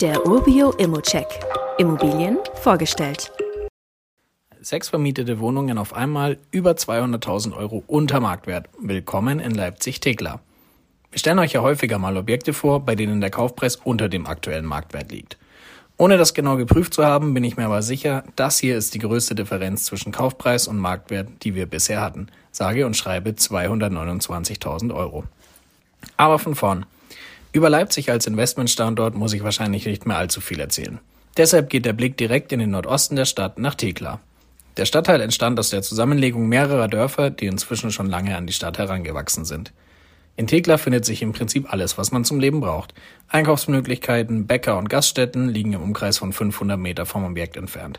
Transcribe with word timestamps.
Der 0.00 0.24
Urbio 0.24 0.70
Immocheck. 0.74 1.26
Immobilien 1.76 2.38
vorgestellt. 2.62 3.32
Sechs 4.60 4.90
vermietete 4.90 5.40
Wohnungen 5.40 5.76
auf 5.76 5.92
einmal 5.92 6.38
über 6.52 6.70
200.000 6.70 7.56
Euro 7.56 7.82
unter 7.88 8.20
Marktwert. 8.20 8.68
Willkommen 8.80 9.40
in 9.40 9.50
Leipzig-Tegla. 9.50 10.38
Wir 11.10 11.18
stellen 11.18 11.40
euch 11.40 11.54
ja 11.54 11.62
häufiger 11.62 11.98
mal 11.98 12.16
Objekte 12.16 12.52
vor, 12.52 12.84
bei 12.84 12.94
denen 12.94 13.20
der 13.20 13.30
Kaufpreis 13.30 13.74
unter 13.74 14.08
dem 14.08 14.28
aktuellen 14.28 14.66
Marktwert 14.66 15.10
liegt. 15.10 15.36
Ohne 15.96 16.16
das 16.16 16.32
genau 16.32 16.56
geprüft 16.56 16.94
zu 16.94 17.04
haben, 17.04 17.34
bin 17.34 17.42
ich 17.42 17.56
mir 17.56 17.64
aber 17.64 17.82
sicher, 17.82 18.22
das 18.36 18.60
hier 18.60 18.78
ist 18.78 18.94
die 18.94 19.00
größte 19.00 19.34
Differenz 19.34 19.86
zwischen 19.86 20.12
Kaufpreis 20.12 20.68
und 20.68 20.78
Marktwert, 20.78 21.28
die 21.42 21.56
wir 21.56 21.66
bisher 21.66 22.00
hatten. 22.00 22.28
Sage 22.52 22.86
und 22.86 22.96
schreibe 22.96 23.30
229.000 23.30 24.94
Euro. 24.94 25.24
Aber 26.16 26.38
von 26.38 26.54
vorn. 26.54 26.86
Über 27.52 27.70
Leipzig 27.70 28.10
als 28.10 28.26
Investmentstandort 28.26 29.14
muss 29.14 29.32
ich 29.32 29.42
wahrscheinlich 29.42 29.86
nicht 29.86 30.06
mehr 30.06 30.18
allzu 30.18 30.40
viel 30.40 30.60
erzählen. 30.60 30.98
Deshalb 31.36 31.70
geht 31.70 31.86
der 31.86 31.92
Blick 31.92 32.16
direkt 32.16 32.52
in 32.52 32.58
den 32.58 32.70
Nordosten 32.70 33.16
der 33.16 33.24
Stadt 33.24 33.58
nach 33.58 33.74
Thekla. 33.74 34.20
Der 34.76 34.84
Stadtteil 34.84 35.20
entstand 35.20 35.58
aus 35.58 35.70
der 35.70 35.82
Zusammenlegung 35.82 36.48
mehrerer 36.48 36.88
Dörfer, 36.88 37.30
die 37.30 37.46
inzwischen 37.46 37.90
schon 37.90 38.08
lange 38.08 38.36
an 38.36 38.46
die 38.46 38.52
Stadt 38.52 38.78
herangewachsen 38.78 39.44
sind. 39.44 39.72
In 40.36 40.46
Thekla 40.46 40.78
findet 40.78 41.04
sich 41.04 41.22
im 41.22 41.32
Prinzip 41.32 41.72
alles, 41.72 41.98
was 41.98 42.12
man 42.12 42.24
zum 42.24 42.38
Leben 42.38 42.60
braucht. 42.60 42.94
Einkaufsmöglichkeiten, 43.26 44.46
Bäcker 44.46 44.78
und 44.78 44.88
Gaststätten 44.88 45.48
liegen 45.48 45.72
im 45.72 45.82
Umkreis 45.82 46.18
von 46.18 46.32
500 46.32 46.78
Meter 46.78 47.06
vom 47.06 47.24
Objekt 47.24 47.56
entfernt. 47.56 47.98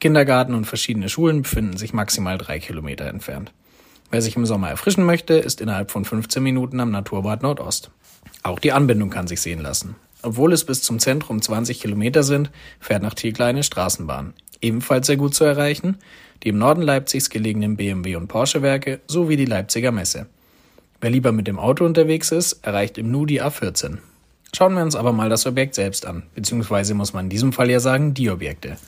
Kindergarten 0.00 0.54
und 0.54 0.66
verschiedene 0.66 1.08
Schulen 1.08 1.42
befinden 1.42 1.78
sich 1.78 1.94
maximal 1.94 2.36
drei 2.36 2.58
Kilometer 2.58 3.06
entfernt. 3.06 3.52
Wer 4.10 4.22
sich 4.22 4.36
im 4.36 4.46
Sommer 4.46 4.70
erfrischen 4.70 5.04
möchte, 5.04 5.34
ist 5.34 5.60
innerhalb 5.60 5.90
von 5.90 6.04
15 6.04 6.42
Minuten 6.42 6.80
am 6.80 6.90
Naturbad 6.90 7.42
Nordost. 7.42 7.90
Auch 8.42 8.58
die 8.58 8.72
Anbindung 8.72 9.10
kann 9.10 9.26
sich 9.26 9.40
sehen 9.40 9.60
lassen. 9.60 9.96
Obwohl 10.22 10.52
es 10.52 10.64
bis 10.64 10.82
zum 10.82 10.98
Zentrum 10.98 11.42
20 11.42 11.80
Kilometer 11.80 12.22
sind, 12.22 12.50
fährt 12.80 13.02
nach 13.02 13.14
Thekla 13.14 13.46
eine 13.46 13.62
Straßenbahn. 13.62 14.32
Ebenfalls 14.60 15.06
sehr 15.06 15.16
gut 15.16 15.34
zu 15.34 15.44
erreichen, 15.44 15.98
die 16.42 16.48
im 16.48 16.58
Norden 16.58 16.82
Leipzigs 16.82 17.30
gelegenen 17.30 17.76
BMW 17.76 18.16
und 18.16 18.28
Porsche 18.28 18.62
Werke 18.62 19.00
sowie 19.06 19.36
die 19.36 19.44
Leipziger 19.44 19.92
Messe. 19.92 20.26
Wer 21.00 21.10
lieber 21.10 21.30
mit 21.30 21.46
dem 21.46 21.58
Auto 21.58 21.84
unterwegs 21.84 22.32
ist, 22.32 22.64
erreicht 22.64 22.98
im 22.98 23.10
Nu 23.10 23.26
die 23.26 23.42
A14. 23.42 23.98
Schauen 24.56 24.74
wir 24.74 24.82
uns 24.82 24.96
aber 24.96 25.12
mal 25.12 25.28
das 25.28 25.46
Objekt 25.46 25.74
selbst 25.74 26.06
an, 26.06 26.24
beziehungsweise 26.34 26.94
muss 26.94 27.12
man 27.12 27.26
in 27.26 27.30
diesem 27.30 27.52
Fall 27.52 27.70
ja 27.70 27.78
sagen, 27.78 28.14
die 28.14 28.30
Objekte. 28.30 28.78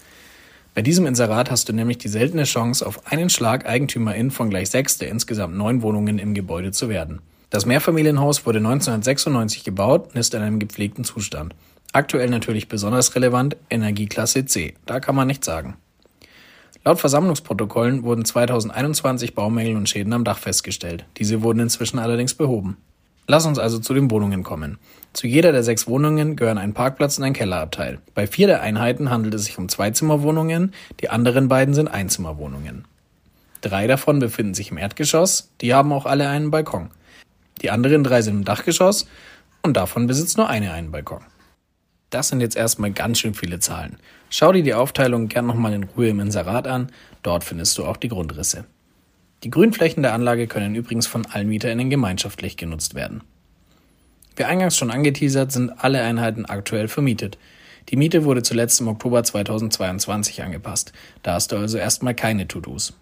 Bei 0.75 0.83
diesem 0.83 1.07
Inserat 1.07 1.51
hast 1.51 1.69
du 1.69 1.73
nämlich 1.73 1.99
die 1.99 2.09
seltene 2.09 2.45
Chance, 2.45 2.87
auf 2.87 3.11
einen 3.11 3.29
Schlag 3.29 3.67
Eigentümerin 3.67 4.31
von 4.31 4.51
gleich 4.51 4.71
sechs 4.71 4.99
der 4.99 5.09
insgesamt 5.09 5.57
neun 5.57 5.83
Wohnungen 5.83 6.19
im 6.19 6.33
Gebäude 6.33 6.71
zu 6.71 6.89
werden. 6.89 7.21
Das 7.51 7.67
Mehrfamilienhaus 7.67 8.47
wurde 8.47 8.59
1996 8.59 9.65
gebaut 9.65 10.11
und 10.11 10.17
ist 10.17 10.33
in 10.35 10.43
einem 10.43 10.61
gepflegten 10.61 11.03
Zustand. 11.03 11.57
Aktuell 11.93 12.31
natürlich 12.31 12.69
besonders 12.69 13.17
relevant 13.17 13.57
Energieklasse 13.69 14.47
C. 14.47 14.75
Da 14.87 15.01
kann 15.01 15.17
man 15.17 15.27
nichts 15.27 15.47
sagen. 15.47 15.77
Laut 16.85 17.01
Versammlungsprotokollen 17.01 18.05
wurden 18.05 18.25
2021 18.25 19.35
Baumängel 19.35 19.77
und 19.77 19.89
Schäden 19.89 20.13
am 20.13 20.23
Dach 20.23 20.39
festgestellt. 20.39 21.05
Diese 21.19 21.43
wurden 21.43 21.59
inzwischen 21.59 21.99
allerdings 21.99 22.35
behoben. 22.35 22.77
Lass 23.31 23.47
uns 23.47 23.61
also 23.61 23.79
zu 23.79 23.95
den 23.95 24.11
Wohnungen 24.11 24.43
kommen. 24.43 24.79
Zu 25.13 25.29
jeder 25.29 25.53
der 25.53 25.63
sechs 25.63 25.87
Wohnungen 25.87 26.35
gehören 26.35 26.59
ein 26.59 26.75
Parkplatz 26.75 27.17
und 27.17 27.23
ein 27.23 27.33
Kellerabteil. 27.33 28.01
Bei 28.13 28.27
vier 28.27 28.49
der 28.49 28.61
Einheiten 28.61 29.09
handelt 29.09 29.35
es 29.35 29.45
sich 29.45 29.57
um 29.57 29.69
Zweizimmerwohnungen, 29.69 30.75
die 30.99 31.11
anderen 31.11 31.47
beiden 31.47 31.73
sind 31.73 31.87
Einzimmerwohnungen. 31.87 32.87
Drei 33.61 33.87
davon 33.87 34.19
befinden 34.19 34.55
sich 34.55 34.73
im 34.73 34.79
Erdgeschoss, 34.79 35.53
die 35.61 35.73
haben 35.73 35.93
auch 35.93 36.07
alle 36.07 36.29
einen 36.29 36.51
Balkon. 36.51 36.91
Die 37.63 37.71
anderen 37.71 38.03
drei 38.03 38.21
sind 38.21 38.35
im 38.35 38.45
Dachgeschoss 38.45 39.07
und 39.63 39.77
davon 39.77 40.09
besitzt 40.09 40.37
nur 40.37 40.49
eine 40.49 40.73
einen 40.73 40.91
Balkon. 40.91 41.23
Das 42.11 42.31
sind 42.31 42.41
jetzt 42.41 42.57
erstmal 42.57 42.91
ganz 42.91 43.21
schön 43.21 43.35
viele 43.35 43.61
Zahlen. 43.61 43.99
Schau 44.29 44.51
dir 44.51 44.65
die 44.65 44.75
Aufteilung 44.75 45.29
gern 45.29 45.47
nochmal 45.47 45.73
in 45.75 45.85
Ruhe 45.85 46.09
im 46.09 46.19
Inserat 46.19 46.67
an, 46.67 46.91
dort 47.23 47.45
findest 47.45 47.79
du 47.79 47.85
auch 47.85 47.97
die 47.97 48.09
Grundrisse. 48.09 48.65
Die 49.43 49.51
Grünflächen 49.51 50.03
der 50.03 50.13
Anlage 50.13 50.47
können 50.47 50.75
übrigens 50.75 51.07
von 51.07 51.25
allen 51.27 51.49
MieterInnen 51.49 51.89
gemeinschaftlich 51.89 52.57
genutzt 52.57 52.95
werden. 52.95 53.23
Wie 54.37 54.45
eingangs 54.45 54.77
schon 54.77 54.91
angeteasert, 54.91 55.51
sind 55.53 55.71
alle 55.71 56.03
Einheiten 56.03 56.45
aktuell 56.45 56.89
vermietet. 56.89 57.39
Die 57.89 57.97
Miete 57.97 58.25
wurde 58.25 58.43
zuletzt 58.43 58.81
im 58.81 58.89
Oktober 58.89 59.25
2022 59.25 60.43
angepasst. 60.43 60.93
Da 61.23 61.35
hast 61.35 61.53
du 61.53 61.57
also 61.57 61.79
erstmal 61.79 62.15
keine 62.15 62.47
To-Dos. 62.47 62.95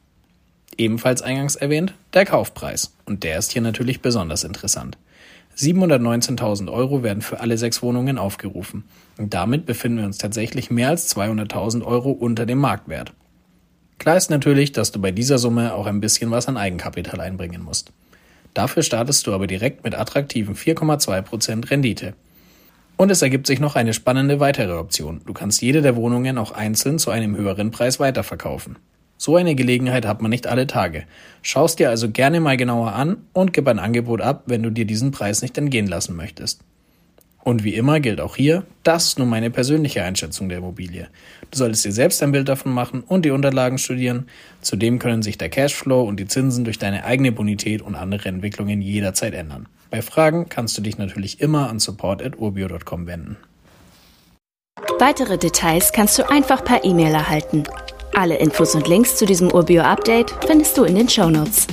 Ebenfalls 0.77 1.23
eingangs 1.23 1.57
erwähnt, 1.57 1.95
der 2.15 2.25
Kaufpreis. 2.25 2.95
Und 3.05 3.25
der 3.25 3.39
ist 3.39 3.53
hier 3.53 3.63
natürlich 3.63 4.01
besonders 4.01 4.45
interessant. 4.45 4.97
719.000 5.57 6.71
Euro 6.73 7.03
werden 7.03 7.21
für 7.21 7.41
alle 7.41 7.59
sechs 7.59 7.83
Wohnungen 7.83 8.17
aufgerufen. 8.17 8.85
Und 9.17 9.35
damit 9.35 9.67
befinden 9.67 9.99
wir 9.99 10.05
uns 10.07 10.19
tatsächlich 10.19 10.71
mehr 10.71 10.91
als 10.91 11.15
200.000 11.15 11.85
Euro 11.85 12.13
unter 12.13 12.47
dem 12.47 12.59
Marktwert. 12.59 13.13
Klar 13.99 14.17
ist 14.17 14.31
natürlich, 14.31 14.73
dass 14.73 14.93
du 14.93 15.01
bei 15.01 15.11
dieser 15.11 15.39
Summe 15.39 15.75
auch 15.75 15.87
ein 15.87 16.01
bisschen 16.01 16.31
was 16.31 16.49
an 16.49 16.57
Eigenkapital 16.57 17.21
einbringen 17.21 17.63
musst. 17.63 17.93
Dafür 18.55 18.83
startest 18.83 19.27
du 19.27 19.33
aber 19.33 19.47
direkt 19.47 19.85
mit 19.85 19.95
attraktiven 19.95 20.55
4,2% 20.55 21.71
Rendite. 21.71 22.15
Und 22.97 23.11
es 23.11 23.23
ergibt 23.23 23.47
sich 23.47 23.61
noch 23.61 23.77
eine 23.77 23.95
spannende 23.95 24.41
weitere 24.41 24.73
Option. 24.73 25.21
Du 25.27 25.33
kannst 25.33 25.63
jede 25.63 25.83
der 25.83 25.95
Wohnungen 25.95 26.39
auch 26.39 26.53
einzeln 26.53 26.99
zu 26.99 27.11
einem 27.11 27.37
höheren 27.37 27.71
Preis 27.71 28.01
weiterverkaufen. 28.01 28.77
So 29.17 29.37
eine 29.37 29.55
Gelegenheit 29.55 30.07
hat 30.07 30.23
man 30.23 30.31
nicht 30.31 30.47
alle 30.47 30.67
Tage. 30.67 31.05
Schaust 31.43 31.79
dir 31.79 31.91
also 31.91 32.11
gerne 32.11 32.41
mal 32.41 32.57
genauer 32.57 32.93
an 32.93 33.19
und 33.33 33.53
gib 33.53 33.67
ein 33.69 33.79
Angebot 33.81 34.21
ab, 34.21 34.45
wenn 34.47 34.63
du 34.63 34.71
dir 34.71 34.85
diesen 34.85 35.11
Preis 35.11 35.43
nicht 35.43 35.59
entgehen 35.59 35.89
lassen 35.89 36.17
möchtest. 36.17 36.61
Und 37.43 37.65
wie 37.65 37.75
immer 37.75 38.01
gilt 38.01 38.21
auch 38.21 38.37
hier, 38.37 38.65
das 38.83 39.07
ist 39.07 39.19
nur 39.19 39.27
meine 39.27 39.51
persönliche 39.51 40.03
Einschätzung 40.03 40.49
der 40.49 40.59
Immobilie. 40.59 41.09
Du 41.51 41.59
solltest 41.59 41.85
dir 41.85 41.93
selbst 41.93 42.23
ein 42.23 42.33
Bild 42.33 42.49
davon 42.49 42.73
machen 42.73 43.03
und 43.07 43.25
die 43.25 43.31
Unterlagen 43.31 43.79
studieren. 43.79 44.29
Zudem 44.61 44.99
können 44.99 45.23
sich 45.23 45.39
der 45.39 45.49
Cashflow 45.49 46.03
und 46.03 46.21
die 46.21 46.27
Zinsen 46.27 46.65
durch 46.65 46.79
deine 46.79 47.05
eigene 47.05 47.33
Bonität 47.33 47.81
und 47.81 47.95
andere 47.95 48.29
Entwicklungen 48.29 48.83
jederzeit 48.83 49.35
ändern. 49.35 49.67
Bei 49.91 50.03
Fragen 50.03 50.49
kannst 50.49 50.77
du 50.77 50.83
dich 50.83 50.99
natürlich 50.99 51.41
immer 51.41 51.71
an 51.71 51.79
support.urbio.com 51.79 53.07
wenden. 53.07 53.37
Weitere 54.99 55.39
Details 55.39 55.93
kannst 55.93 56.19
du 56.19 56.29
einfach 56.29 56.65
per 56.65 56.85
E-Mail 56.85 57.15
erhalten. 57.15 57.65
Alle 58.15 58.37
Infos 58.37 58.75
und 58.75 58.89
Links 58.89 59.17
zu 59.17 59.27
diesem 59.27 59.51
Urbio-Update 59.53 60.35
findest 60.47 60.77
du 60.77 60.85
in 60.85 60.97
den 60.97 61.09
Show 61.09 61.31
Notes. 61.31 61.67